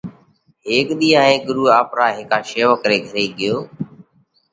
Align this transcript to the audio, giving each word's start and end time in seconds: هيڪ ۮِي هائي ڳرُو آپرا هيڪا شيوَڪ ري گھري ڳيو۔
هيڪ 0.67 0.87
ۮِي 0.99 1.09
هائي 1.19 1.35
ڳرُو 1.45 1.63
آپرا 1.79 2.07
هيڪا 2.17 2.37
شيوَڪ 2.49 2.81
ري 2.89 2.97
گھري 3.07 3.25
ڳيو۔ 3.37 3.55